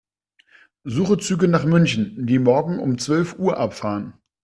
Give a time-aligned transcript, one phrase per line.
[0.83, 4.15] Suche Züge nach München, die morgen um zwölf Uhr abfahren.